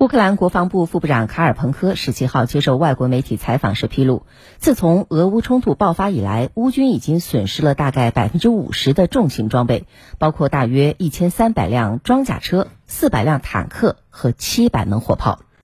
[0.00, 4.22] 乌克兰国防部副部长卡尔彭科十七号接受外国媒体采访时披露
[4.58, 9.86] 自从俄乌冲突爆发以来乌军已经损失了大概百分之五十的重型装备
[10.18, 15.40] 包括大约一千三百辆装甲车四百辆坦克和七百门火炮。